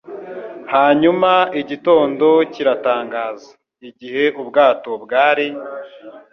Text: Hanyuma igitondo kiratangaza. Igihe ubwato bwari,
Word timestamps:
Hanyuma 0.73 1.31
igitondo 1.61 2.27
kiratangaza. 2.53 3.49
Igihe 3.89 4.23
ubwato 4.41 4.91
bwari, 5.03 5.47